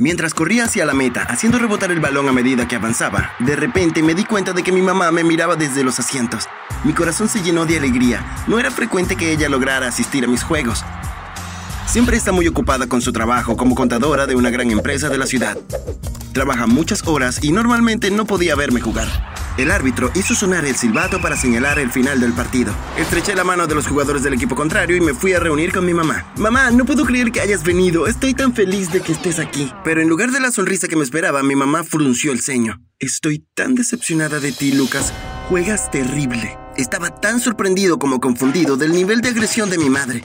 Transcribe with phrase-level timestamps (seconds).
[0.00, 4.02] Mientras corría hacia la meta, haciendo rebotar el balón a medida que avanzaba, de repente
[4.02, 6.48] me di cuenta de que mi mamá me miraba desde los asientos.
[6.84, 8.24] Mi corazón se llenó de alegría.
[8.46, 10.86] No era frecuente que ella lograra asistir a mis juegos.
[11.84, 15.26] Siempre está muy ocupada con su trabajo como contadora de una gran empresa de la
[15.26, 15.58] ciudad.
[16.32, 19.08] Trabaja muchas horas y normalmente no podía verme jugar.
[19.56, 22.72] El árbitro hizo sonar el silbato para señalar el final del partido.
[22.96, 25.84] Estreché la mano de los jugadores del equipo contrario y me fui a reunir con
[25.84, 26.24] mi mamá.
[26.36, 28.06] Mamá, no puedo creer que hayas venido.
[28.06, 29.72] Estoy tan feliz de que estés aquí.
[29.84, 32.80] Pero en lugar de la sonrisa que me esperaba, mi mamá frunció el ceño.
[32.98, 35.12] Estoy tan decepcionada de ti, Lucas.
[35.48, 36.58] Juegas terrible.
[36.76, 40.22] Estaba tan sorprendido como confundido del nivel de agresión de mi madre.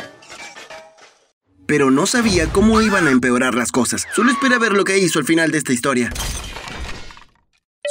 [1.67, 4.05] Pero no sabía cómo iban a empeorar las cosas.
[4.15, 6.11] Solo esperé a ver lo que hizo al final de esta historia.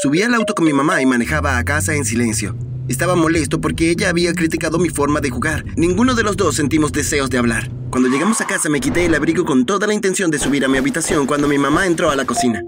[0.04, 2.54] Subí al auto con mi mamá y manejaba a casa en silencio.
[2.88, 5.64] Estaba molesto porque ella había criticado mi forma de jugar.
[5.78, 7.70] Ninguno de los dos sentimos deseos de hablar.
[7.88, 10.68] Cuando llegamos a casa me quité el abrigo con toda la intención de subir a
[10.68, 12.60] mi habitación cuando mi mamá entró a la cocina.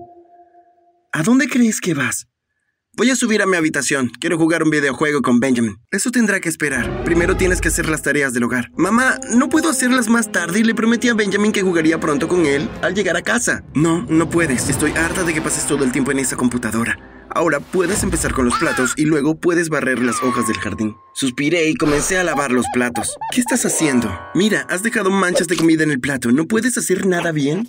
[1.12, 2.26] ¿A dónde crees que vas?
[2.96, 4.10] Voy a subir a mi habitación.
[4.18, 5.76] Quiero jugar un videojuego con Benjamin.
[5.90, 7.04] Eso tendrá que esperar.
[7.04, 8.70] Primero tienes que hacer las tareas del hogar.
[8.78, 12.46] Mamá, no puedo hacerlas más tarde y le prometí a Benjamin que jugaría pronto con
[12.46, 13.62] él al llegar a casa.
[13.74, 14.70] No, no puedes.
[14.70, 16.98] Estoy harta de que pases todo el tiempo en esa computadora.
[17.36, 20.96] Ahora puedes empezar con los platos y luego puedes barrer las hojas del jardín.
[21.12, 23.14] Suspiré y comencé a lavar los platos.
[23.30, 24.10] ¿Qué estás haciendo?
[24.34, 26.32] Mira, has dejado manchas de comida en el plato.
[26.32, 27.68] ¿No puedes hacer nada bien?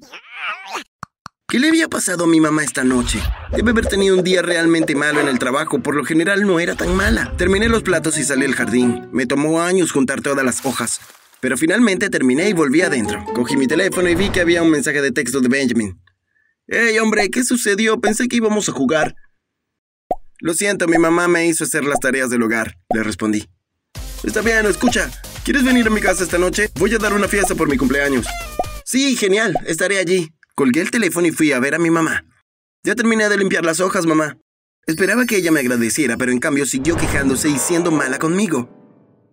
[1.49, 3.19] ¿Qué le había pasado a mi mamá esta noche?
[3.51, 6.75] Debe haber tenido un día realmente malo en el trabajo, por lo general no era
[6.75, 7.33] tan mala.
[7.35, 9.09] Terminé los platos y salí al jardín.
[9.11, 11.01] Me tomó años juntar todas las hojas.
[11.41, 13.21] Pero finalmente terminé y volví adentro.
[13.35, 15.99] Cogí mi teléfono y vi que había un mensaje de texto de Benjamin.
[16.69, 17.29] ¡Hey, hombre!
[17.29, 17.99] ¿Qué sucedió?
[17.99, 19.13] Pensé que íbamos a jugar.
[20.39, 23.49] Lo siento, mi mamá me hizo hacer las tareas del hogar, le respondí.
[24.23, 25.09] Está bien, escucha.
[25.43, 26.69] ¿Quieres venir a mi casa esta noche?
[26.75, 28.25] Voy a dar una fiesta por mi cumpleaños.
[28.85, 30.29] Sí, genial, estaré allí.
[30.55, 32.25] Colgué el teléfono y fui a ver a mi mamá.
[32.83, 34.37] Ya terminé de limpiar las hojas, mamá.
[34.85, 38.69] Esperaba que ella me agradeciera, pero en cambio siguió quejándose y siendo mala conmigo.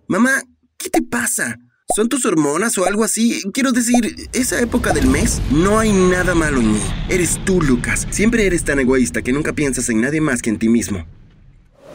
[0.08, 0.42] Mamá,
[0.76, 1.58] ¿qué te pasa?
[1.94, 3.42] ¿Son tus hormonas o algo así?
[3.52, 6.80] Quiero decir, esa época del mes, no hay nada malo en mí.
[7.08, 8.06] Eres tú, Lucas.
[8.10, 11.06] Siempre eres tan egoísta que nunca piensas en nadie más que en ti mismo.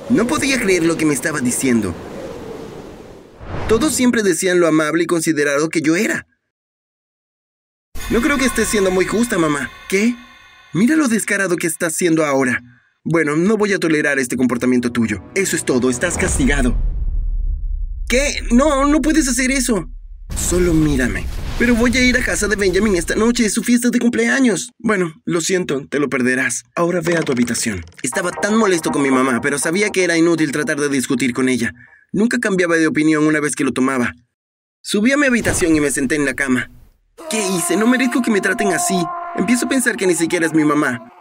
[0.10, 1.94] No podía creer lo que me estaba diciendo.
[3.68, 6.28] Todos siempre decían lo amable y considerado que yo era.
[8.10, 9.70] No creo que estés siendo muy justa, mamá.
[9.90, 10.16] ¿Qué?
[10.74, 12.62] Mira lo descarado que estás siendo ahora.
[13.04, 15.24] Bueno, no voy a tolerar este comportamiento tuyo.
[15.36, 16.76] Eso es todo, estás castigado.
[18.10, 18.42] ¿Qué?
[18.52, 19.88] No, no puedes hacer eso.
[20.36, 21.28] Solo mírame.
[21.60, 24.72] Pero voy a ir a casa de Benjamin esta noche, es su fiesta de cumpleaños.
[24.80, 26.64] Bueno, lo siento, te lo perderás.
[26.76, 27.86] Ahora ve a tu habitación.
[28.02, 31.50] Estaba tan molesto con mi mamá, pero sabía que era inútil tratar de discutir con
[31.50, 31.72] ella.
[32.12, 34.16] Nunca cambiaba de opinión una vez que lo tomaba.
[34.82, 36.72] Subí a mi habitación y me senté en la cama.
[37.30, 37.78] ¿Qué hice?
[37.78, 38.98] No merezco que me traten así.
[39.36, 41.14] Empiezo a pensar que ni siquiera es mi mamá.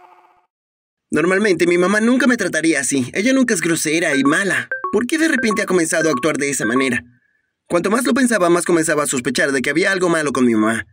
[1.11, 3.11] Normalmente mi mamá nunca me trataría así.
[3.13, 4.69] Ella nunca es grosera y mala.
[4.91, 7.03] ¿Por qué de repente ha comenzado a actuar de esa manera?
[7.67, 10.55] Cuanto más lo pensaba, más comenzaba a sospechar de que había algo malo con mi
[10.55, 10.85] mamá.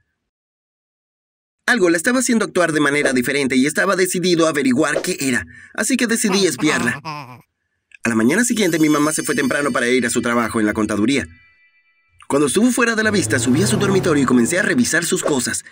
[1.66, 5.44] Algo la estaba haciendo actuar de manera diferente y estaba decidido a averiguar qué era,
[5.74, 7.00] así que decidí espiarla.
[7.02, 10.66] A la mañana siguiente mi mamá se fue temprano para ir a su trabajo en
[10.66, 11.26] la contaduría.
[12.28, 15.24] Cuando estuvo fuera de la vista, subí a su dormitorio y comencé a revisar sus
[15.24, 15.64] cosas.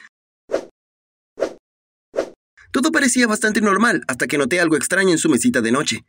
[2.73, 6.05] Todo parecía bastante normal hasta que noté algo extraño en su mesita de noche.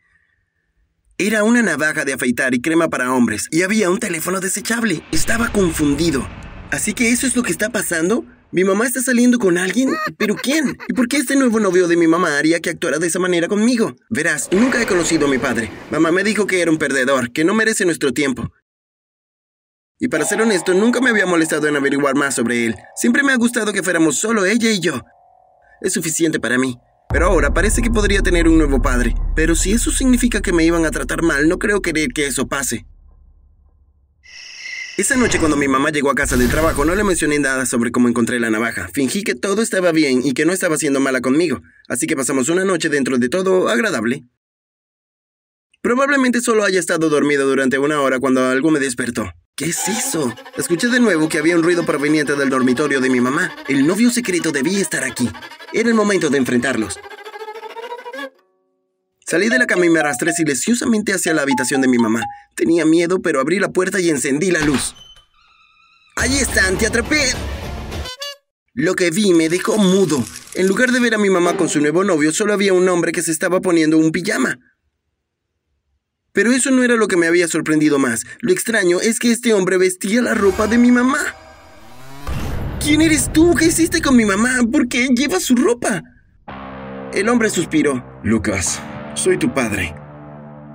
[1.18, 5.02] Era una navaja de afeitar y crema para hombres, y había un teléfono desechable.
[5.12, 6.28] Estaba confundido.
[6.70, 8.26] ¿Así que eso es lo que está pasando?
[8.52, 9.94] ¿Mi mamá está saliendo con alguien?
[10.18, 10.76] ¿Pero quién?
[10.88, 13.48] ¿Y por qué este nuevo novio de mi mamá haría que actuara de esa manera
[13.48, 13.96] conmigo?
[14.10, 15.70] Verás, nunca he conocido a mi padre.
[15.90, 18.52] Mamá me dijo que era un perdedor, que no merece nuestro tiempo.
[19.98, 22.74] Y para ser honesto, nunca me había molestado en averiguar más sobre él.
[22.94, 25.00] Siempre me ha gustado que fuéramos solo ella y yo.
[25.80, 26.78] Es suficiente para mí.
[27.08, 29.14] Pero ahora parece que podría tener un nuevo padre.
[29.34, 32.46] Pero si eso significa que me iban a tratar mal, no creo querer que eso
[32.46, 32.86] pase.
[34.96, 37.92] Esa noche cuando mi mamá llegó a casa del trabajo no le mencioné nada sobre
[37.92, 38.88] cómo encontré la navaja.
[38.94, 41.60] Fingí que todo estaba bien y que no estaba siendo mala conmigo.
[41.86, 44.24] Así que pasamos una noche dentro de todo agradable.
[45.82, 49.30] Probablemente solo haya estado dormido durante una hora cuando algo me despertó.
[49.56, 50.34] ¿Qué es eso?
[50.58, 53.50] Escuché de nuevo que había un ruido proveniente del dormitorio de mi mamá.
[53.68, 55.30] El novio secreto debía estar aquí.
[55.72, 57.00] Era el momento de enfrentarlos.
[59.26, 62.22] Salí de la cama y me arrastré silenciosamente hacia la habitación de mi mamá.
[62.54, 64.94] Tenía miedo, pero abrí la puerta y encendí la luz.
[66.16, 66.76] ¡Ahí están!
[66.76, 67.32] ¡Te atrapé!
[68.74, 70.22] Lo que vi me dejó mudo.
[70.52, 73.10] En lugar de ver a mi mamá con su nuevo novio, solo había un hombre
[73.10, 74.58] que se estaba poniendo un pijama.
[76.36, 78.26] Pero eso no era lo que me había sorprendido más.
[78.40, 81.16] Lo extraño es que este hombre vestía la ropa de mi mamá.
[82.78, 83.54] ¿Quién eres tú?
[83.54, 84.50] ¿Qué hiciste con mi mamá?
[84.70, 86.02] ¿Por qué llevas su ropa?
[87.14, 88.04] El hombre suspiró.
[88.22, 88.82] Lucas,
[89.14, 89.94] soy tu padre.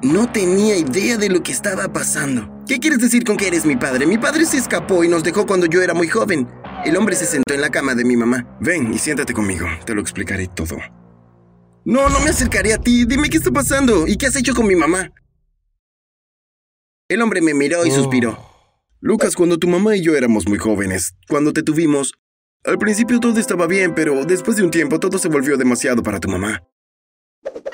[0.01, 2.63] No tenía idea de lo que estaba pasando.
[2.67, 4.07] ¿Qué quieres decir con que eres mi padre?
[4.07, 6.47] Mi padre se escapó y nos dejó cuando yo era muy joven.
[6.85, 8.47] El hombre se sentó en la cama de mi mamá.
[8.59, 10.77] Ven y siéntate conmigo, te lo explicaré todo.
[11.85, 13.05] No, no me acercaré a ti.
[13.05, 15.11] Dime qué está pasando y qué has hecho con mi mamá.
[17.11, 18.39] El hombre me miró y suspiró.
[19.01, 22.13] Lucas, cuando tu mamá y yo éramos muy jóvenes, cuando te tuvimos,
[22.63, 26.21] al principio todo estaba bien, pero después de un tiempo todo se volvió demasiado para
[26.21, 26.63] tu mamá.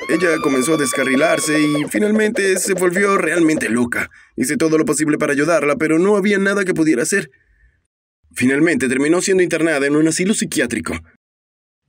[0.10, 4.10] Ella comenzó a descarrilarse y finalmente se volvió realmente loca.
[4.36, 7.30] Hice todo lo posible para ayudarla, pero no había nada que pudiera hacer.
[8.34, 10.96] Finalmente terminó siendo internada en un asilo psiquiátrico.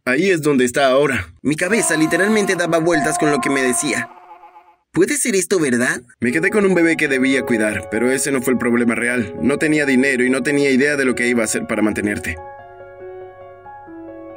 [0.05, 1.33] Ahí es donde está ahora.
[1.41, 4.11] Mi cabeza literalmente daba vueltas con lo que me decía.
[4.99, 6.01] ¿Puede ser esto verdad?
[6.19, 9.33] Me quedé con un bebé que debía cuidar, pero ese no fue el problema real.
[9.41, 12.37] No tenía dinero y no tenía idea de lo que iba a hacer para mantenerte.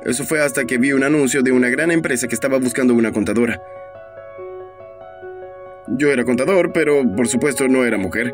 [0.05, 3.11] Eso fue hasta que vi un anuncio de una gran empresa que estaba buscando una
[3.11, 3.59] contadora.
[5.97, 8.31] Yo era contador, pero por supuesto no era mujer.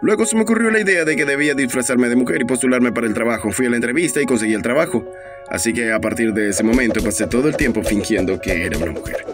[0.00, 3.08] Luego se me ocurrió la idea de que debía disfrazarme de mujer y postularme para
[3.08, 3.50] el trabajo.
[3.50, 5.04] Fui a la entrevista y conseguí el trabajo.
[5.48, 8.92] Así que a partir de ese momento pasé todo el tiempo fingiendo que era una
[8.92, 9.26] mujer.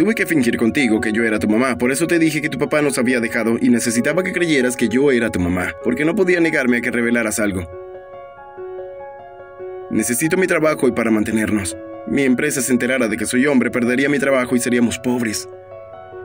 [0.00, 2.56] Tuve que fingir contigo que yo era tu mamá, por eso te dije que tu
[2.56, 6.14] papá nos había dejado y necesitaba que creyeras que yo era tu mamá, porque no
[6.14, 7.70] podía negarme a que revelaras algo.
[9.90, 11.76] Necesito mi trabajo y para mantenernos.
[12.06, 15.46] Mi empresa se enterara de que soy hombre, perdería mi trabajo y seríamos pobres.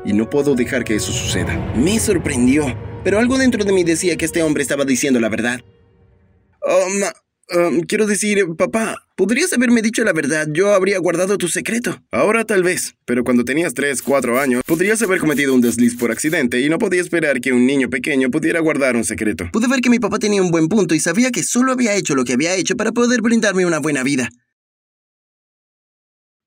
[0.05, 1.53] Y no puedo dejar que eso suceda.
[1.75, 2.73] Me sorprendió,
[3.03, 5.59] pero algo dentro de mí decía que este hombre estaba diciendo la verdad.
[6.63, 7.03] Um,
[7.53, 12.01] um, quiero decir, papá, podrías haberme dicho la verdad, yo habría guardado tu secreto.
[12.11, 16.11] Ahora tal vez, pero cuando tenías 3, 4 años, podrías haber cometido un desliz por
[16.11, 19.49] accidente y no podía esperar que un niño pequeño pudiera guardar un secreto.
[19.51, 22.15] Pude ver que mi papá tenía un buen punto y sabía que solo había hecho
[22.15, 24.29] lo que había hecho para poder brindarme una buena vida.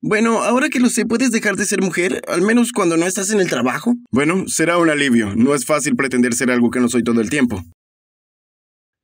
[0.00, 2.22] Bueno, ahora que lo sé, ¿puedes dejar de ser mujer?
[2.28, 3.96] Al menos cuando no estás en el trabajo.
[4.12, 5.34] Bueno, será un alivio.
[5.34, 7.64] No es fácil pretender ser algo que no soy todo el tiempo.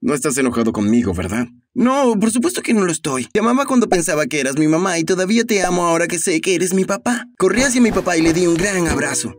[0.05, 1.47] No estás enojado conmigo, ¿verdad?
[1.73, 3.27] No, por supuesto que no lo estoy.
[3.33, 6.43] Te amaba cuando pensaba que eras mi mamá y todavía te amo ahora que sé
[6.43, 7.25] que eres mi papá.
[7.39, 9.35] Corrí hacia mi papá y le di un gran abrazo.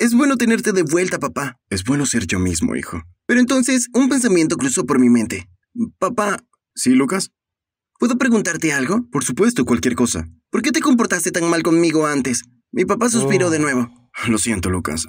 [0.00, 1.60] Es bueno tenerte de vuelta, papá.
[1.70, 3.02] Es bueno ser yo mismo, hijo.
[3.26, 5.48] Pero entonces un pensamiento cruzó por mi mente.
[6.00, 6.38] Papá.
[6.74, 7.30] ¿Sí, Lucas?
[8.00, 9.08] ¿Puedo preguntarte algo?
[9.12, 10.28] Por supuesto, cualquier cosa.
[10.50, 12.42] ¿Por qué te comportaste tan mal conmigo antes?
[12.72, 14.10] Mi papá suspiró de nuevo.
[14.26, 15.06] Lo siento, Lucas.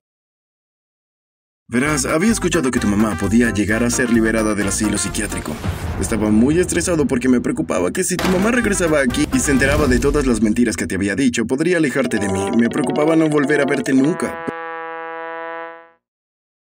[1.68, 5.56] Verás, había escuchado que tu mamá podía llegar a ser liberada del asilo psiquiátrico.
[6.00, 9.88] Estaba muy estresado porque me preocupaba que si tu mamá regresaba aquí y se enteraba
[9.88, 12.52] de todas las mentiras que te había dicho, podría alejarte de mí.
[12.56, 14.46] Me preocupaba no volver a verte nunca.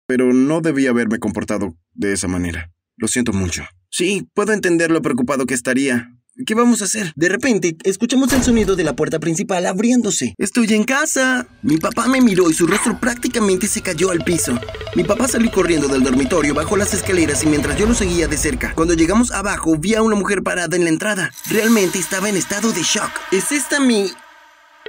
[0.09, 2.73] Pero no debía haberme comportado de esa manera.
[2.97, 3.65] Lo siento mucho.
[3.91, 6.16] Sí, puedo entender lo preocupado que estaría.
[6.45, 7.15] ¿Qué vamos a hacer?
[7.17, 10.35] De repente, escuchamos el sonido de la puerta principal abriéndose.
[10.37, 11.49] Estoy en casa.
[11.63, 14.59] Mi papá me miró y su rostro prácticamente se cayó al piso.
[14.95, 18.37] Mi papá salió corriendo del dormitorio, bajó las escaleras y mientras yo lo seguía de
[18.37, 21.33] cerca, cuando llegamos abajo vi a una mujer parada en la entrada.
[21.49, 23.11] Realmente estaba en estado de shock.
[23.33, 24.11] ¿Es esta mi...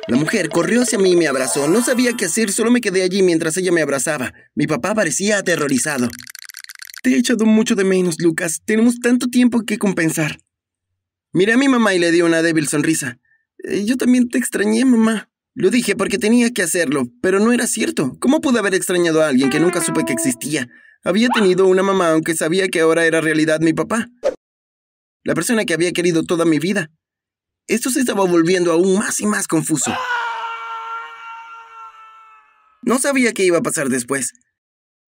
[0.10, 1.70] La mujer corrió hacia mí y me abrazó.
[1.70, 4.34] No sabía qué hacer, solo me quedé allí mientras ella me abrazaba.
[4.54, 6.10] Mi papá parecía aterrorizado.
[7.04, 8.62] Te he echado mucho de menos, Lucas.
[8.66, 10.40] Tenemos tanto tiempo que compensar.
[11.34, 13.20] Miré a mi mamá y le di una débil sonrisa.
[13.64, 15.30] Eh, yo también te extrañé, mamá.
[15.54, 18.16] Lo dije porque tenía que hacerlo, pero no era cierto.
[18.20, 20.68] ¿Cómo pude haber extrañado a alguien que nunca supe que existía?
[21.04, 24.08] Había tenido una mamá aunque sabía que ahora era realidad mi papá.
[25.24, 26.92] La persona que había querido toda mi vida.
[27.68, 29.92] Esto se estaba volviendo aún más y más confuso.
[32.84, 34.34] No sabía qué iba a pasar después.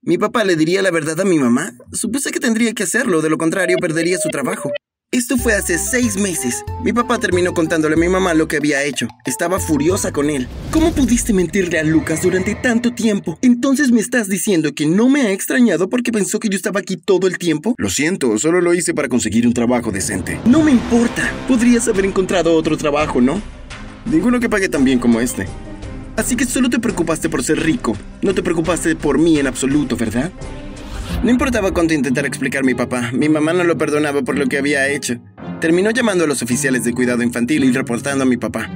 [0.01, 1.73] ¿Mi papá le diría la verdad a mi mamá?
[1.93, 4.71] Supuse que tendría que hacerlo, de lo contrario perdería su trabajo.
[5.11, 6.63] Esto fue hace seis meses.
[6.83, 9.07] Mi papá terminó contándole a mi mamá lo que había hecho.
[9.25, 10.47] Estaba furiosa con él.
[10.69, 13.39] ¿Cómo pudiste mentirle a Lucas durante tanto tiempo?
[13.41, 16.95] Entonces me estás diciendo que no me ha extrañado porque pensó que yo estaba aquí
[16.95, 17.73] todo el tiempo.
[17.79, 20.39] Lo siento, solo lo hice para conseguir un trabajo decente.
[20.45, 21.33] No me importa.
[21.47, 23.41] Podrías haber encontrado otro trabajo, ¿no?
[24.05, 25.47] Ninguno que pague tan bien como este.
[26.17, 27.97] Así que solo te preocupaste por ser rico.
[28.21, 30.31] No te preocupaste por mí en absoluto, ¿verdad?
[31.23, 34.57] No importaba cuánto intentara explicar mi papá, mi mamá no lo perdonaba por lo que
[34.57, 35.19] había hecho.
[35.59, 38.69] Terminó llamando a los oficiales de cuidado infantil y reportando a mi papá.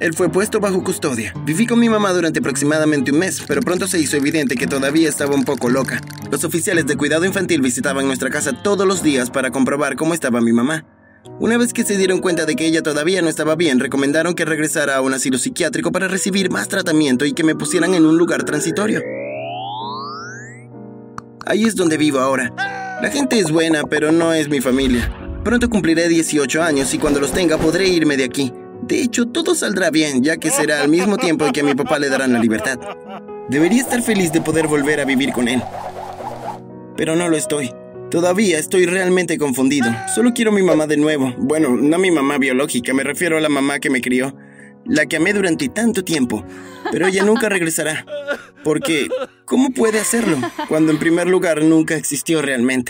[0.00, 1.32] Él fue puesto bajo custodia.
[1.46, 5.08] Viví con mi mamá durante aproximadamente un mes, pero pronto se hizo evidente que todavía
[5.08, 6.00] estaba un poco loca.
[6.30, 10.40] Los oficiales de cuidado infantil visitaban nuestra casa todos los días para comprobar cómo estaba
[10.40, 10.84] mi mamá.
[11.40, 14.44] Una vez que se dieron cuenta de que ella todavía no estaba bien, recomendaron que
[14.44, 18.18] regresara a un asilo psiquiátrico para recibir más tratamiento y que me pusieran en un
[18.18, 19.00] lugar transitorio.
[21.46, 22.52] Ahí es donde vivo ahora.
[23.02, 25.12] La gente es buena, pero no es mi familia.
[25.44, 28.52] Pronto cumpliré 18 años y cuando los tenga podré irme de aquí.
[28.82, 31.98] De hecho, todo saldrá bien, ya que será al mismo tiempo que a mi papá
[31.98, 32.78] le darán la libertad.
[33.48, 35.62] Debería estar feliz de poder volver a vivir con él.
[36.96, 37.72] Pero no lo estoy.
[38.10, 39.94] Todavía estoy realmente confundido.
[40.14, 41.34] Solo quiero mi mamá de nuevo.
[41.36, 44.34] Bueno, no mi mamá biológica, me refiero a la mamá que me crió.
[44.86, 46.44] La que amé durante tanto tiempo.
[46.90, 48.06] Pero ella nunca regresará.
[48.64, 49.08] Porque,
[49.44, 50.38] ¿cómo puede hacerlo?
[50.68, 52.82] Cuando en primer lugar nunca existió realmente.